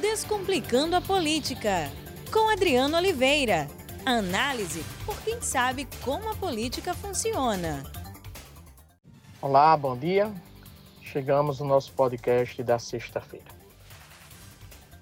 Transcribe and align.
Descomplicando 0.00 0.94
a 0.94 1.00
Política, 1.00 1.90
com 2.30 2.50
Adriano 2.50 2.98
Oliveira. 2.98 3.66
Análise 4.04 4.84
por 5.06 5.18
quem 5.22 5.40
sabe 5.40 5.88
como 6.04 6.28
a 6.30 6.34
política 6.34 6.92
funciona. 6.92 7.82
Olá, 9.40 9.74
bom 9.74 9.96
dia. 9.96 10.30
Chegamos 11.00 11.60
no 11.60 11.66
nosso 11.66 11.92
podcast 11.94 12.62
da 12.62 12.78
sexta-feira. 12.78 13.46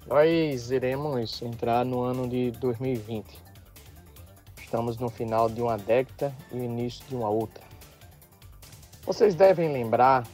Nós 0.07 0.71
iremos 0.71 1.41
entrar 1.41 1.83
no 1.83 2.01
ano 2.01 2.25
de 2.25 2.51
2020. 2.51 3.37
Estamos 4.61 4.97
no 4.97 5.09
final 5.09 5.49
de 5.49 5.61
uma 5.61 5.77
década 5.77 6.33
e 6.53 6.55
início 6.55 7.05
de 7.09 7.15
uma 7.15 7.29
outra. 7.29 7.65
Vocês 9.05 9.35
devem 9.35 9.73
lembrar, 9.73 10.25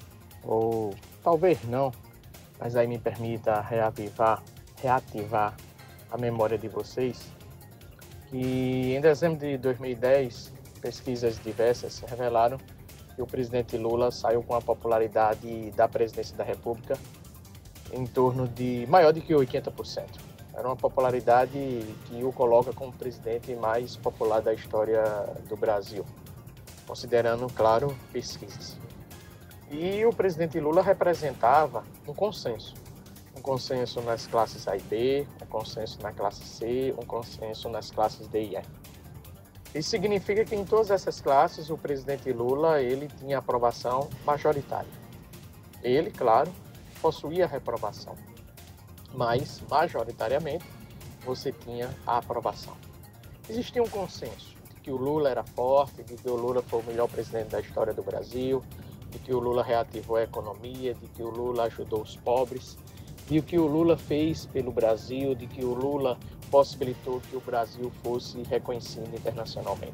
ou 0.44 0.94
talvez 1.24 1.64
não, 1.64 1.92
mas 2.62 2.76
aí 2.76 2.86
me 2.86 3.00
permita 3.00 3.60
reavivar, 3.60 4.44
reativar 4.80 5.58
a 6.12 6.18
memória 6.18 6.60
de 6.60 6.68
vocês, 6.68 7.20
que 8.30 8.96
em 8.96 9.02
dezembro 9.02 9.40
de 9.40 9.58
2010, 9.58 10.54
pesquisas 10.80 11.40
diversas 11.40 12.00
revelaram 12.08 12.60
que 13.16 13.22
o 13.22 13.26
presidente 13.26 13.76
Lula 13.78 14.12
saiu 14.12 14.44
com 14.44 14.54
a 14.54 14.62
popularidade 14.62 15.72
da 15.72 15.88
presidência 15.88 16.38
da 16.38 16.44
República 16.44 16.98
em 17.92 18.06
torno 18.06 18.48
de 18.48 18.86
maior 18.88 19.12
do 19.12 19.20
que 19.22 19.34
80%. 19.34 20.06
Era 20.54 20.68
uma 20.68 20.76
popularidade 20.76 21.58
que 22.06 22.24
o 22.24 22.32
coloca 22.32 22.72
como 22.74 22.94
presidente 22.94 23.56
mais 23.56 23.96
popular 23.96 24.40
da 24.42 24.54
história 24.54 25.04
do 25.50 25.58
Brasil, 25.58 26.06
considerando, 26.86 27.48
claro, 27.54 27.96
pesquisas. 28.14 28.78
E 29.72 30.06
o 30.06 30.12
presidente 30.12 30.60
Lula 30.60 30.82
representava 30.82 31.86
um 32.06 32.14
consenso. 32.14 32.74
Um 33.38 33.42
consenso 33.42 34.02
nas 34.02 34.28
classes 34.28 34.68
A 34.68 34.76
e 34.76 34.82
B, 34.82 35.26
um 35.42 35.46
consenso 35.46 35.98
na 36.02 36.12
classe 36.12 36.44
C, 36.44 36.94
um 36.98 37.06
consenso 37.06 37.70
nas 37.70 37.90
classes 37.90 38.28
D 38.28 38.44
e 38.44 38.58
E. 38.58 38.62
Isso 39.74 39.90
significa 39.90 40.44
que 40.44 40.54
em 40.54 40.66
todas 40.66 40.92
essas 40.92 41.22
classes 41.22 41.70
o 41.70 41.78
presidente 41.78 42.30
Lula 42.34 42.82
ele 42.82 43.08
tinha 43.08 43.38
aprovação 43.38 44.10
majoritária. 44.26 44.92
Ele, 45.82 46.12
claro, 46.12 46.52
possuía 47.02 47.48
reprovação, 47.48 48.18
mas 49.14 49.64
majoritariamente 49.70 50.66
você 51.26 51.54
tinha 51.54 51.90
a 52.06 52.18
aprovação. 52.18 52.76
Existia 53.50 53.82
um 53.82 53.88
consenso 53.88 54.54
de 54.76 54.82
que 54.82 54.92
o 54.92 54.98
Lula 54.98 55.30
era 55.30 55.44
forte, 55.46 56.04
de 56.04 56.16
que 56.16 56.30
o 56.30 56.36
Lula 56.36 56.62
foi 56.62 56.82
o 56.82 56.84
melhor 56.84 57.08
presidente 57.08 57.48
da 57.52 57.62
história 57.62 57.94
do 57.94 58.04
Brasil, 58.04 58.62
de 59.12 59.20
que 59.20 59.34
o 59.34 59.40
Lula 59.40 59.64
reativou 59.64 60.16
a 60.16 60.24
economia, 60.24 60.94
de 60.94 61.08
que 61.08 61.22
o 61.22 61.30
Lula 61.30 61.64
ajudou 61.64 62.02
os 62.02 62.16
pobres, 62.16 62.78
de 63.28 63.42
que 63.42 63.60
o 63.60 63.68
Lula 63.68 63.98
fez 63.98 64.46
pelo 64.46 64.72
Brasil, 64.72 65.36
de 65.36 65.48
que 65.48 65.64
o 65.64 65.74
Lula 65.74 66.18
possibilitou 66.50 67.22
que 67.30 67.36
o 67.36 67.42
Brasil 67.42 67.92
fosse 68.04 68.42
reconhecido 68.44 69.14
internacionalmente. 69.16 69.94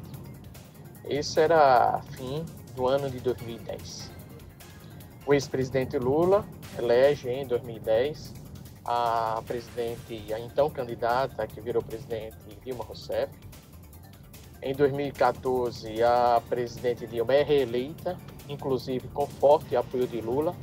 Esse 1.04 1.40
era 1.40 2.00
fim 2.12 2.44
do 2.74 2.86
ano 2.86 3.10
de 3.10 3.20
2010. 3.20 4.10
O 5.26 5.34
ex-presidente 5.34 5.98
Lula 5.98 6.44
elege 6.78 7.28
em 7.28 7.46
2010 7.46 8.34
a 8.84 9.42
presidente, 9.46 10.32
a 10.32 10.40
então 10.40 10.70
candidata 10.70 11.46
que 11.46 11.60
virou 11.60 11.82
presidente 11.82 12.36
Dilma 12.64 12.84
Rousseff. 12.84 13.32
Em 14.62 14.74
2014, 14.74 16.02
a 16.02 16.42
presidente 16.48 17.06
Dilma 17.06 17.34
é 17.34 17.42
reeleita 17.42 18.16
inclusive 18.48 19.08
com 19.08 19.26
forte 19.26 19.76
apoio 19.76 20.06
de 20.06 20.20
Lula. 20.20 20.54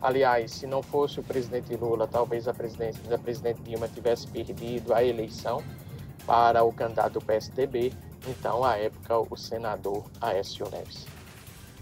Aliás, 0.00 0.52
se 0.52 0.66
não 0.66 0.82
fosse 0.82 1.20
o 1.20 1.22
presidente 1.22 1.74
Lula, 1.74 2.06
talvez 2.06 2.46
a 2.46 2.54
presidente, 2.54 3.00
Dilma 3.62 3.88
tivesse 3.88 4.26
perdido 4.28 4.92
a 4.94 5.02
eleição 5.02 5.62
para 6.26 6.62
o 6.62 6.72
candidato 6.72 7.14
do 7.14 7.20
PSDB, 7.20 7.92
então, 8.28 8.64
à 8.64 8.76
época, 8.76 9.18
o 9.18 9.36
senador 9.36 10.04
Aécio 10.20 10.68
Neves. 10.70 11.06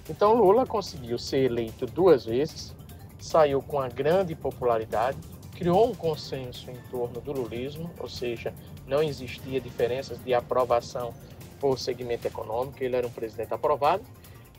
Então, 0.09 0.35
Lula 0.35 0.67
conseguiu 0.67 1.19
ser 1.19 1.45
eleito 1.45 1.87
duas 1.87 2.27
vezes, 2.27 2.75
saiu 3.19 3.63
com 3.63 3.79
uma 3.79 3.89
grande 3.89 4.35
popularidade, 4.35 5.17
criou 5.55 5.89
um 5.89 5.95
consenso 5.95 6.71
em 6.71 6.77
torno 6.91 7.21
do 7.21 7.33
lulismo, 7.33 7.91
ou 7.99 8.09
seja, 8.09 8.53
não 8.87 9.03
existia 9.03 9.61
diferenças 9.61 10.23
de 10.23 10.35
aprovação 10.35 11.15
por 11.59 11.79
segmento 11.79 12.27
econômico, 12.27 12.83
ele 12.83 12.97
era 12.97 13.07
um 13.07 13.11
presidente 13.11 13.55
aprovado, 13.55 14.05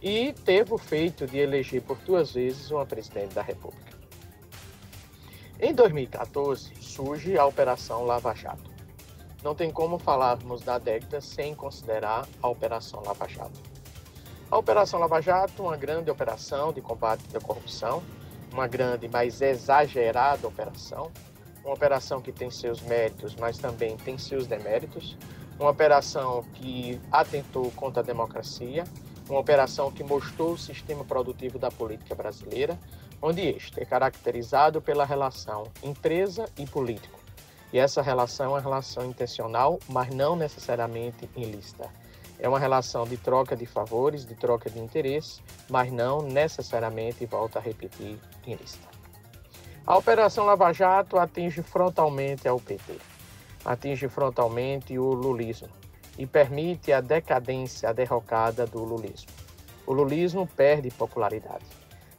e 0.06 0.32
teve 0.34 0.72
o 0.72 0.78
feito 0.78 1.26
de 1.26 1.40
eleger 1.40 1.82
por 1.82 1.98
duas 2.06 2.32
vezes 2.32 2.70
uma 2.70 2.86
presidente 2.86 3.34
da 3.34 3.42
República. 3.42 3.98
Em 5.60 5.74
2014 5.74 6.76
surge 6.80 7.36
a 7.40 7.44
Operação 7.44 8.06
Lava 8.06 8.36
Jato. 8.36 8.70
Não 9.44 9.56
tem 9.56 9.72
como 9.72 9.98
falarmos 9.98 10.62
da 10.62 10.78
década 10.78 11.20
sem 11.20 11.56
considerar 11.56 12.28
a 12.40 12.48
Operação 12.48 13.02
Lava 13.04 13.28
Jato. 13.28 13.60
A 14.52 14.56
Operação 14.60 15.00
Lava 15.00 15.20
Jato, 15.22 15.64
uma 15.64 15.76
grande 15.76 16.12
operação 16.12 16.72
de 16.72 16.82
combate 16.82 17.24
à 17.36 17.42
corrupção, 17.42 18.04
uma 18.54 18.68
grande, 18.68 19.08
mas 19.08 19.42
exagerada 19.42 20.48
operação, 20.48 21.12
uma 21.64 21.74
operação 21.74 22.22
que 22.22 22.32
tem 22.32 22.52
seus 22.52 22.80
méritos, 22.80 23.36
mas 23.36 23.58
também 23.58 23.98
tem 23.98 24.20
seus 24.20 24.46
deméritos, 24.46 25.18
uma 25.60 25.72
operação 25.72 26.44
que 26.54 27.02
atentou 27.12 27.72
contra 27.72 28.04
a 28.04 28.06
democracia, 28.06 28.84
uma 29.30 29.40
operação 29.40 29.92
que 29.92 30.04
mostrou 30.04 30.54
o 30.54 30.58
sistema 30.58 31.04
produtivo 31.04 31.58
da 31.58 31.72
política 31.72 32.14
brasileira, 32.14 32.80
onde 33.22 33.42
este 33.42 33.82
é 33.82 33.86
caracterizado 33.86 34.82
pela 34.82 35.06
relação 35.06 35.64
empresa 35.84 36.48
e 36.58 36.66
político. 36.66 37.20
E 37.74 37.80
essa 37.80 38.02
relação 38.02 38.46
é 38.46 38.50
uma 38.50 38.62
relação 38.62 39.06
intencional, 39.06 39.80
mas 39.90 40.14
não 40.14 40.36
necessariamente 40.36 41.30
ilícita. 41.36 41.90
É 42.40 42.48
uma 42.48 42.60
relação 42.60 43.06
de 43.06 43.18
troca 43.18 43.56
de 43.56 43.66
favores, 43.66 44.26
de 44.26 44.36
troca 44.36 44.70
de 44.70 44.80
interesse, 44.80 45.42
mas 45.70 45.92
não 45.92 46.22
necessariamente, 46.22 47.26
volta 47.26 47.60
a 47.60 47.62
repetir, 47.62 48.18
ilícita. 48.46 48.88
A 49.88 49.98
Operação 49.98 50.46
Lava 50.46 50.72
Jato 50.74 51.18
atinge 51.18 51.62
frontalmente 51.62 52.48
ao 52.48 52.60
PT, 52.60 52.98
atinge 53.64 54.08
frontalmente 54.08 54.98
o 54.98 55.14
lulismo, 55.14 55.70
e 56.18 56.26
permite 56.26 56.92
a 56.92 57.02
decadência, 57.02 57.90
a 57.90 57.94
derrocada 57.94 58.66
do 58.66 58.84
lulismo. 58.84 59.30
O 59.86 59.94
lulismo 59.94 60.48
perde 60.48 60.90
popularidade. 60.92 61.66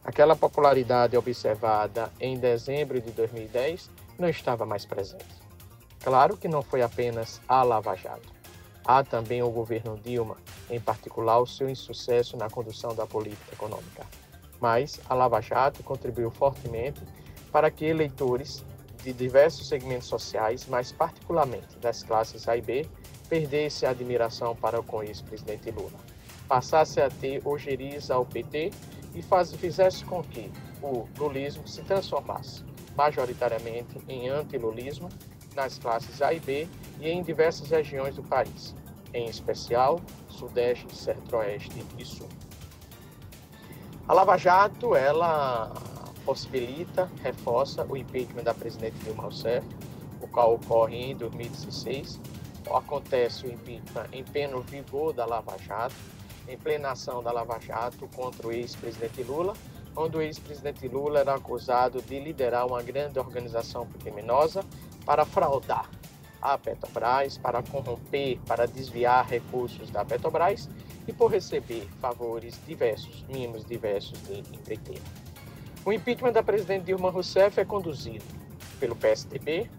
Aquela 0.04 0.36
popularidade 0.36 1.16
observada 1.16 2.12
em 2.20 2.38
dezembro 2.38 3.00
de 3.00 3.10
2010 3.10 3.90
não 4.18 4.28
estava 4.28 4.64
mais 4.64 4.86
presente. 4.86 5.24
Claro 6.02 6.36
que 6.36 6.46
não 6.46 6.62
foi 6.62 6.82
apenas 6.82 7.40
a 7.48 7.62
Lava 7.64 7.96
Jato. 7.96 8.32
Há 8.84 9.02
também 9.02 9.42
o 9.42 9.50
governo 9.50 9.98
Dilma, 9.98 10.36
em 10.70 10.78
particular 10.78 11.40
o 11.40 11.46
seu 11.46 11.68
insucesso 11.68 12.36
na 12.36 12.48
condução 12.48 12.94
da 12.94 13.04
política 13.04 13.52
econômica. 13.52 14.06
Mas 14.60 15.00
a 15.08 15.14
Lava 15.14 15.40
Jato 15.40 15.82
contribuiu 15.82 16.30
fortemente 16.30 17.02
para 17.50 17.68
que 17.68 17.84
eleitores 17.84 18.64
de 19.02 19.12
diversos 19.12 19.66
segmentos 19.66 20.06
sociais, 20.06 20.66
mas 20.68 20.92
particularmente 20.92 21.76
das 21.78 22.04
classes 22.04 22.48
A 22.48 22.56
e 22.56 22.62
B, 22.62 22.86
perdesse 23.28 23.86
a 23.86 23.90
admiração 23.90 24.54
para 24.54 24.82
com 24.82 24.98
o 24.98 25.02
ex-presidente 25.02 25.70
Lula, 25.70 25.98
passasse 26.48 27.00
a 27.00 27.08
ter 27.08 27.42
ojeriza 27.44 28.14
ao 28.14 28.24
PT 28.24 28.70
e 29.14 29.22
faz, 29.22 29.52
fizesse 29.54 30.04
com 30.04 30.22
que 30.22 30.50
o 30.82 31.06
lulismo 31.18 31.66
se 31.66 31.82
transformasse 31.82 32.62
majoritariamente 32.96 34.00
em 34.08 34.28
antilulismo 34.28 35.08
nas 35.54 35.78
classes 35.78 36.20
A 36.22 36.32
e 36.32 36.40
B 36.40 36.68
e 37.00 37.08
em 37.08 37.22
diversas 37.22 37.70
regiões 37.70 38.16
do 38.16 38.22
país, 38.22 38.74
em 39.12 39.26
especial 39.28 40.00
Sudeste, 40.28 40.94
Centro-Oeste 40.94 41.84
e 41.98 42.04
Sul. 42.04 42.28
A 44.06 44.12
Lava 44.12 44.36
Jato, 44.36 44.94
ela 44.94 45.72
possibilita, 46.24 47.10
reforça 47.22 47.84
o 47.88 47.96
impeachment 47.96 48.44
da 48.44 48.54
presidente 48.54 48.96
Dilma 48.98 49.24
Rousseff, 49.24 49.66
o 50.20 50.28
qual 50.28 50.54
ocorre 50.54 50.96
em 50.96 51.16
2016 51.16 52.20
acontece 52.74 53.46
o 53.46 53.52
impeachment 53.52 54.06
em 54.12 54.24
pleno 54.24 54.60
vigor 54.62 55.12
da 55.12 55.26
Lava 55.26 55.56
Jato, 55.58 55.94
em 56.48 56.56
plena 56.56 56.92
ação 56.92 57.22
da 57.22 57.30
Lava 57.30 57.58
Jato 57.60 58.08
contra 58.14 58.46
o 58.46 58.52
ex-presidente 58.52 59.22
Lula, 59.22 59.54
onde 59.94 60.16
o 60.16 60.22
ex-presidente 60.22 60.86
Lula 60.88 61.20
era 61.20 61.34
acusado 61.34 62.00
de 62.02 62.18
liderar 62.18 62.66
uma 62.66 62.82
grande 62.82 63.18
organização 63.18 63.86
criminosa 64.00 64.64
para 65.04 65.24
fraudar 65.24 65.90
a 66.40 66.56
Petrobras, 66.56 67.38
para 67.38 67.62
corromper, 67.62 68.38
para 68.46 68.66
desviar 68.66 69.26
recursos 69.26 69.90
da 69.90 70.04
Petrobras 70.04 70.68
e 71.08 71.12
por 71.12 71.30
receber 71.30 71.88
favores 72.00 72.60
diversos, 72.66 73.24
mimos 73.28 73.64
diversos 73.64 74.20
de 74.24 74.38
empreiteiro. 74.38 75.02
O 75.84 75.92
impeachment 75.92 76.32
da 76.32 76.42
presidente 76.42 76.86
Dilma 76.86 77.10
Rousseff 77.10 77.60
é 77.60 77.64
conduzido 77.64 78.24
pelo 78.78 78.96
PSDB, 78.96 79.70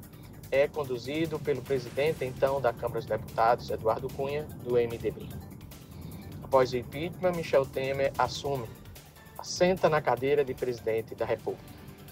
é 0.51 0.67
conduzido 0.67 1.39
pelo 1.39 1.61
presidente 1.61 2.23
então 2.23 2.61
da 2.61 2.71
Câmara 2.71 2.99
dos 2.99 3.05
Deputados, 3.05 3.69
Eduardo 3.69 4.07
Cunha, 4.09 4.44
do 4.63 4.73
MDB. 4.75 5.27
Após 6.44 6.71
o 6.71 6.77
impeachment, 6.77 7.33
Michel 7.33 7.65
Temer 7.65 8.11
assume, 8.17 8.67
assenta 9.38 9.89
na 9.89 10.01
cadeira 10.01 10.45
de 10.45 10.53
presidente 10.53 11.13
da 11.13 11.25
República. 11.25 11.63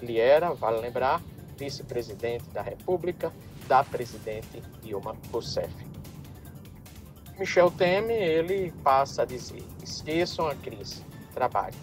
Ele 0.01 0.19
era, 0.19 0.53
vale 0.53 0.79
lembrar, 0.79 1.21
vice-presidente 1.57 2.49
da 2.49 2.61
República, 2.61 3.31
da 3.67 3.83
presidente 3.83 4.61
Dilma 4.83 5.15
Rousseff. 5.31 5.73
Michel 7.39 7.71
Temer, 7.71 8.21
ele 8.21 8.71
passa 8.83 9.23
a 9.23 9.25
dizer, 9.25 9.63
esqueçam 9.83 10.47
a 10.47 10.55
crise, 10.55 11.03
trabalhe. 11.33 11.75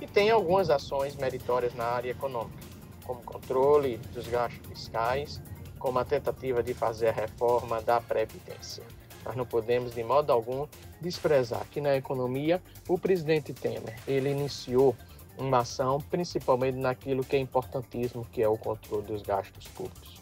E 0.00 0.06
tem 0.06 0.30
algumas 0.30 0.70
ações 0.70 1.16
meritórias 1.16 1.74
na 1.74 1.84
área 1.84 2.10
econômica, 2.10 2.58
como 3.04 3.22
controle 3.22 3.98
dos 4.14 4.26
gastos 4.26 4.66
fiscais, 4.68 5.40
como 5.80 5.98
a 5.98 6.04
tentativa 6.04 6.62
de 6.62 6.74
fazer 6.74 7.08
a 7.08 7.12
reforma 7.12 7.80
da 7.80 8.00
Previdência. 8.00 8.84
Nós 9.24 9.34
não 9.34 9.44
podemos, 9.44 9.92
de 9.92 10.04
modo 10.04 10.30
algum, 10.30 10.66
desprezar 11.00 11.66
que 11.70 11.80
na 11.80 11.96
economia 11.96 12.62
o 12.86 12.98
presidente 12.98 13.52
Temer 13.52 13.98
ele 14.06 14.30
iniciou 14.30 14.94
uma 15.36 15.58
ação 15.58 15.98
principalmente 16.10 16.76
naquilo 16.76 17.24
que 17.24 17.34
é 17.34 17.38
importantíssimo, 17.38 18.26
que 18.30 18.42
é 18.42 18.48
o 18.48 18.58
controle 18.58 19.06
dos 19.06 19.22
gastos 19.22 19.66
públicos. 19.68 20.20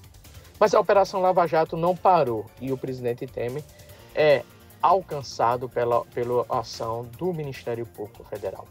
Mas 0.59 0.75
a 0.75 0.81
Operação 0.81 1.21
Lava 1.21 1.47
Jato 1.47 1.77
não 1.77 1.97
parou 1.97 2.47
e 2.61 2.73
o 2.73 2.79
presidente 2.79 3.27
Temer 3.27 3.63
é 4.15 4.45
alcançado 4.81 5.69
pela, 5.69 6.05
pela 6.07 6.47
ação 6.49 7.05
do 7.19 7.33
Ministério 7.33 7.85
Público 7.85 8.25
Federal. 8.25 8.67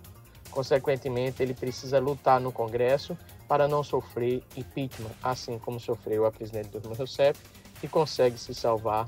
Consequentemente, 0.49 1.43
ele 1.43 1.53
precisa 1.53 1.99
lutar 1.99 2.39
no 2.39 2.51
Congresso 2.51 3.17
para 3.47 3.67
não 3.67 3.83
sofrer 3.83 4.43
impeachment, 4.55 5.11
assim 5.23 5.57
como 5.59 5.79
sofreu 5.79 6.25
a 6.25 6.31
presidente 6.31 6.69
Dilma 6.69 6.95
Rousseff, 6.95 7.39
e 7.81 7.87
consegue 7.87 8.37
se 8.37 8.53
salvar 8.53 9.07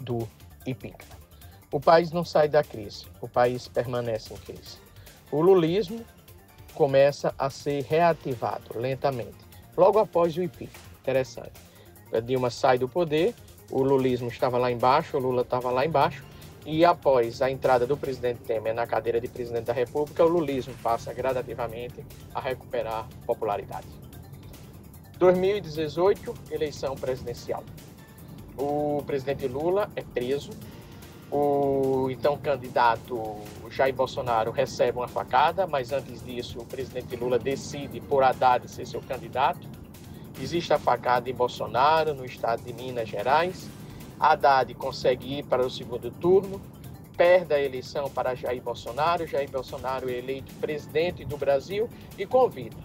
do 0.00 0.28
impeachment. 0.66 1.18
O 1.70 1.80
país 1.80 2.12
não 2.12 2.24
sai 2.24 2.48
da 2.48 2.62
crise, 2.62 3.06
o 3.20 3.28
país 3.28 3.68
permanece 3.68 4.32
em 4.32 4.36
crise. 4.38 4.78
O 5.30 5.40
lulismo 5.40 6.04
começa 6.74 7.34
a 7.38 7.50
ser 7.50 7.84
reativado 7.84 8.78
lentamente, 8.78 9.36
logo 9.76 9.98
após 9.98 10.36
o 10.36 10.42
impeachment. 10.42 10.88
Interessante. 11.00 11.52
A 12.12 12.20
Dilma 12.20 12.50
sai 12.50 12.78
do 12.78 12.88
poder, 12.88 13.34
o 13.70 13.82
lulismo 13.82 14.28
estava 14.28 14.56
lá 14.56 14.70
embaixo, 14.70 15.16
o 15.16 15.20
Lula 15.20 15.42
estava 15.42 15.70
lá 15.70 15.84
embaixo, 15.84 16.24
e 16.70 16.84
após 16.84 17.40
a 17.40 17.50
entrada 17.50 17.86
do 17.86 17.96
presidente 17.96 18.40
Temer 18.40 18.74
na 18.74 18.86
cadeira 18.86 19.18
de 19.18 19.26
presidente 19.26 19.64
da 19.64 19.72
República, 19.72 20.22
o 20.22 20.28
lulismo 20.28 20.74
passa 20.82 21.14
gradativamente 21.14 22.04
a 22.34 22.40
recuperar 22.40 23.08
popularidade. 23.24 23.86
2018, 25.18 26.34
eleição 26.50 26.94
presidencial. 26.94 27.64
O 28.54 29.02
presidente 29.06 29.48
Lula 29.48 29.90
é 29.96 30.02
preso. 30.02 30.50
O 31.32 32.10
então 32.10 32.36
candidato 32.36 33.36
Jair 33.70 33.94
Bolsonaro 33.94 34.50
recebe 34.50 34.98
uma 34.98 35.08
facada, 35.08 35.66
mas 35.66 35.90
antes 35.90 36.22
disso 36.22 36.58
o 36.58 36.66
presidente 36.66 37.16
Lula 37.16 37.38
decide 37.38 37.98
por 37.98 38.22
Haddad 38.22 38.70
ser 38.70 38.86
seu 38.86 39.00
candidato. 39.00 39.66
Existe 40.38 40.74
a 40.74 40.78
facada 40.78 41.30
em 41.30 41.34
Bolsonaro, 41.34 42.12
no 42.12 42.26
estado 42.26 42.62
de 42.62 42.74
Minas 42.74 43.08
Gerais. 43.08 43.70
Haddad 44.18 44.72
consegue 44.74 45.38
ir 45.38 45.44
para 45.44 45.64
o 45.64 45.70
segundo 45.70 46.10
turno, 46.10 46.60
perde 47.16 47.54
a 47.54 47.60
eleição 47.60 48.08
para 48.10 48.34
Jair 48.34 48.62
Bolsonaro. 48.62 49.26
Jair 49.26 49.50
Bolsonaro 49.50 50.08
é 50.08 50.14
eleito 50.14 50.54
presidente 50.54 51.24
do 51.24 51.36
Brasil 51.36 51.88
e 52.16 52.24
convida 52.24 52.76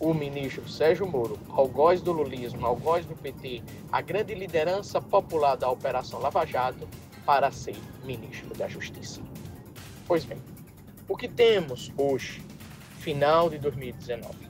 o 0.00 0.14
ministro 0.14 0.68
Sérgio 0.68 1.06
Moro, 1.06 1.38
algoz 1.48 2.00
do 2.00 2.12
lulismo, 2.12 2.64
algoz 2.64 3.04
do 3.04 3.16
PT, 3.16 3.62
a 3.90 4.00
grande 4.00 4.34
liderança 4.34 5.00
popular 5.00 5.56
da 5.56 5.68
Operação 5.68 6.20
Lava 6.20 6.46
Jato, 6.46 6.86
para 7.26 7.50
ser 7.50 7.76
ministro 8.04 8.56
da 8.56 8.68
Justiça. 8.68 9.20
Pois 10.06 10.24
bem, 10.24 10.38
o 11.08 11.16
que 11.16 11.28
temos 11.28 11.92
hoje, 11.96 12.42
final 12.98 13.50
de 13.50 13.58
2019? 13.58 14.48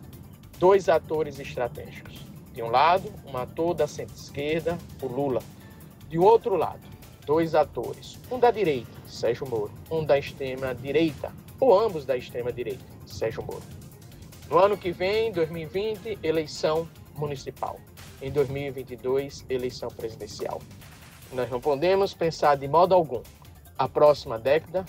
Dois 0.58 0.88
atores 0.88 1.38
estratégicos. 1.38 2.20
De 2.52 2.62
um 2.62 2.70
lado, 2.70 3.12
um 3.26 3.36
ator 3.36 3.74
da 3.74 3.86
centro-esquerda, 3.86 4.76
o 5.00 5.06
Lula. 5.06 5.42
De 6.08 6.18
outro 6.18 6.56
lado, 6.56 6.80
dois 7.26 7.54
atores, 7.54 8.18
um 8.30 8.38
da 8.38 8.50
direita, 8.50 8.90
Sérgio 9.06 9.46
Moro, 9.46 9.70
um 9.90 10.02
da 10.02 10.18
extrema-direita, 10.18 11.30
ou 11.60 11.78
ambos 11.78 12.06
da 12.06 12.16
extrema-direita, 12.16 12.84
Sérgio 13.06 13.42
Moro. 13.42 13.62
No 14.48 14.58
ano 14.58 14.78
que 14.78 14.90
vem, 14.90 15.30
2020, 15.30 16.18
eleição 16.22 16.88
municipal. 17.14 17.78
Em 18.22 18.30
2022, 18.30 19.44
eleição 19.50 19.90
presidencial. 19.90 20.62
Nós 21.32 21.50
não 21.50 21.60
podemos 21.60 22.14
pensar 22.14 22.56
de 22.56 22.66
modo 22.66 22.94
algum 22.94 23.22
a 23.78 23.86
próxima 23.86 24.38
década, 24.38 24.86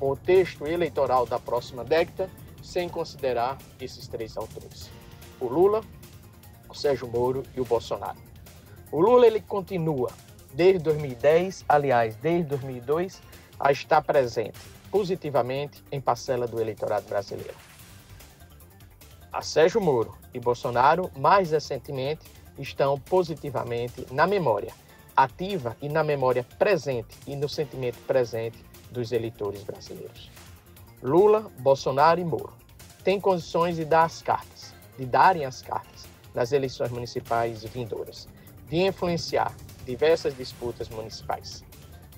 o 0.00 0.16
texto 0.16 0.66
eleitoral 0.66 1.24
da 1.24 1.38
próxima 1.38 1.84
década, 1.84 2.28
sem 2.60 2.88
considerar 2.88 3.56
esses 3.80 4.08
três 4.08 4.36
autores: 4.36 4.90
o 5.40 5.46
Lula, 5.46 5.82
o 6.68 6.74
Sérgio 6.74 7.06
Moro 7.06 7.44
e 7.56 7.60
o 7.60 7.64
Bolsonaro. 7.64 8.33
O 8.90 9.00
Lula 9.00 9.26
ele 9.26 9.40
continua. 9.40 10.10
Desde 10.52 10.78
2010, 10.78 11.64
aliás, 11.68 12.16
desde 12.16 12.44
2002, 12.50 13.20
a 13.58 13.72
estar 13.72 14.02
presente 14.02 14.58
positivamente 14.90 15.82
em 15.90 16.00
parcela 16.00 16.46
do 16.46 16.60
eleitorado 16.60 17.08
brasileiro. 17.08 17.54
A 19.32 19.42
Sérgio 19.42 19.80
Moro 19.80 20.16
e 20.32 20.38
Bolsonaro, 20.38 21.10
mais 21.16 21.50
recentemente, 21.50 22.24
estão 22.56 23.00
positivamente 23.00 24.06
na 24.12 24.26
memória 24.26 24.72
ativa 25.16 25.76
e 25.82 25.88
na 25.88 26.04
memória 26.04 26.44
presente 26.58 27.16
e 27.26 27.36
no 27.36 27.48
sentimento 27.48 27.98
presente 28.06 28.58
dos 28.90 29.12
eleitores 29.12 29.62
brasileiros. 29.62 30.30
Lula, 31.02 31.50
Bolsonaro 31.58 32.20
e 32.20 32.24
Moro 32.24 32.52
têm 33.02 33.20
condições 33.20 33.76
de 33.76 33.84
dar 33.84 34.04
as 34.04 34.22
cartas, 34.22 34.74
de 34.98 35.04
darem 35.04 35.44
as 35.44 35.62
cartas 35.62 36.06
nas 36.34 36.52
eleições 36.52 36.90
municipais 36.90 37.62
vindouras, 37.64 38.28
de 38.68 38.76
influenciar 38.76 39.54
diversas 39.84 40.36
disputas 40.36 40.88
municipais. 40.88 41.64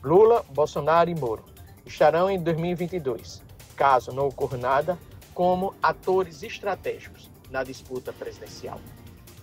Lula, 0.03 0.45
Bolsonaro 0.51 1.11
e 1.11 1.15
Moro 1.15 1.45
estarão 1.85 2.31
em 2.31 2.39
2022, 2.39 3.43
caso 3.77 4.13
não 4.13 4.29
ocorra 4.29 4.57
nada, 4.57 4.99
como 5.35 5.75
atores 5.83 6.43
estratégicos 6.43 7.31
na 7.51 7.63
disputa 7.63 8.13
presidencial. 8.13 8.81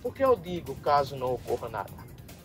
Por 0.02 0.14
que 0.14 0.24
eu 0.24 0.36
digo 0.36 0.74
caso 0.76 1.16
não 1.16 1.34
ocorra 1.34 1.68
nada? 1.68 1.92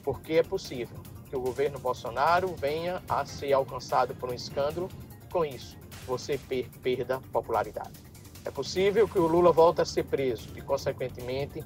Porque 0.03 0.33
é 0.33 0.44
possível 0.44 0.97
que 1.29 1.35
o 1.35 1.41
governo 1.41 1.79
Bolsonaro 1.79 2.56
venha 2.56 3.01
a 3.07 3.25
ser 3.25 3.53
alcançado 3.53 4.15
por 4.15 4.29
um 4.29 4.33
escândalo, 4.33 4.89
com 5.31 5.45
isso 5.45 5.77
você 6.06 6.38
per 6.38 6.67
perda 6.81 7.21
popularidade. 7.31 8.08
É 8.45 8.51
possível 8.51 9.07
que 9.07 9.19
o 9.19 9.27
Lula 9.27 9.51
volte 9.51 9.81
a 9.81 9.86
ser 9.86 10.03
preso 10.06 10.50
e, 10.56 10.62
consequentemente, 10.62 11.63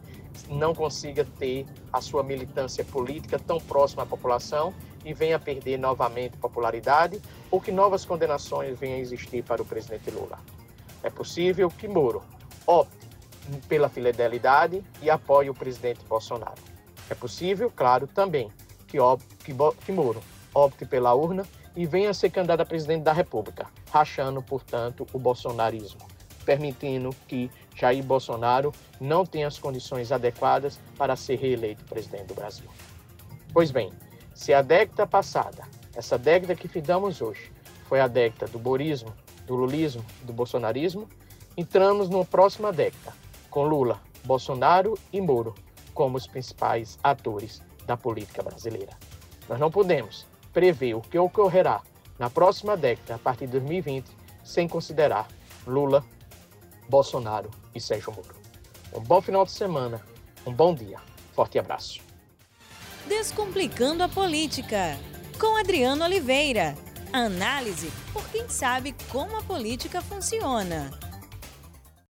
não 0.50 0.74
consiga 0.74 1.26
ter 1.38 1.66
a 1.92 2.02
sua 2.02 2.24
militância 2.24 2.84
política 2.84 3.38
tão 3.40 3.60
próxima 3.60 4.04
à 4.04 4.06
população 4.06 4.74
e 5.06 5.14
venha 5.14 5.36
a 5.36 5.40
perder 5.40 5.78
novamente 5.78 6.38
popularidade 6.38 7.22
ou 7.52 7.62
que 7.62 7.72
novas 7.72 8.06
condenações 8.06 8.78
venham 8.78 8.98
a 8.98 9.02
existir 9.02 9.44
para 9.44 9.62
o 9.62 9.66
presidente 9.66 10.10
Lula. 10.10 10.40
É 11.04 11.10
possível 11.10 11.70
que 11.70 11.88
Moro 11.88 12.24
opte 12.66 13.08
pela 13.68 13.90
fidelidade 13.90 14.84
e 15.02 15.10
apoie 15.10 15.50
o 15.50 15.54
presidente 15.54 16.04
Bolsonaro. 16.06 16.62
É 17.10 17.14
possível, 17.14 17.72
claro, 17.74 18.08
também 18.08 18.50
que, 18.88 18.98
que, 19.44 19.54
que 19.86 19.92
Moro 19.92 20.22
opte 20.54 20.86
pela 20.86 21.14
urna 21.14 21.46
e 21.76 21.86
venha 21.86 22.10
a 22.10 22.14
ser 22.14 22.30
candidato 22.30 22.62
a 22.62 22.66
presidente 22.66 23.04
da 23.04 23.12
República, 23.12 23.68
rachando, 23.92 24.42
portanto, 24.42 25.06
o 25.12 25.20
bolsonarismo, 25.20 26.02
permitindo 26.44 27.10
que 27.28 27.50
Jair 27.76 28.04
Bolsonaro 28.04 28.72
não 29.00 29.26
tenha 29.26 29.48
as 29.48 29.58
condições 29.58 30.12
adequadas 30.12 30.80
para 30.98 31.16
ser 31.16 31.36
reeleito 31.38 31.84
presidente 31.86 32.28
do 32.28 32.36
Brasil. 32.36 32.70
Pois 33.52 33.72
bem, 33.72 33.92
se 34.34 34.54
a 34.54 34.62
década 34.62 35.06
passada, 35.06 35.64
essa 35.96 36.18
década 36.18 36.56
que 36.56 36.68
findamos 36.68 37.22
hoje, 37.22 37.52
foi 37.86 38.00
a 38.00 38.08
década 38.08 38.52
do 38.52 38.58
borismo, 38.58 39.14
do 39.46 39.56
lulismo 39.56 40.04
do 40.24 40.34
bolsonarismo, 40.34 41.08
entramos 41.56 42.10
numa 42.10 42.26
próxima 42.26 42.72
década, 42.72 43.14
com 43.50 43.64
Lula, 43.64 44.02
Bolsonaro 44.24 44.98
e 45.12 45.22
Moro 45.22 45.54
como 45.94 46.18
os 46.18 46.26
principais 46.26 46.98
atores 47.04 47.62
da 47.86 47.96
política 47.96 48.42
brasileira. 48.42 48.98
Nós 49.48 49.60
não 49.60 49.70
podemos 49.70 50.26
prever 50.52 50.96
o 50.96 51.02
que 51.02 51.18
ocorrerá 51.18 51.82
na 52.18 52.30
próxima 52.30 52.78
década, 52.78 53.16
a 53.16 53.20
partir 53.20 53.46
de 53.46 53.54
2020, 53.54 54.06
sem 54.44 54.68
considerar 54.68 55.28
Lula, 55.68 56.04
Bolsonaro 56.90 57.50
e 57.74 57.80
Sérgio 57.80 58.14
Moro. 58.14 58.36
Um 58.94 59.00
bom 59.00 59.22
final 59.22 59.46
de 59.46 59.52
semana, 59.52 60.02
um 60.46 60.54
bom 60.54 60.74
dia. 60.74 61.00
Forte 61.34 61.58
abraço. 61.58 62.00
Descomplicando 63.08 64.04
a 64.04 64.10
política, 64.10 64.98
com 65.40 65.58
Adriano 65.58 66.06
Oliveira. 66.06 66.76
Análise 67.12 67.92
por 68.12 68.28
quem 68.30 68.48
sabe 68.50 68.96
como 69.10 69.38
a 69.38 69.44
política 69.44 70.02
funciona. 70.02 70.90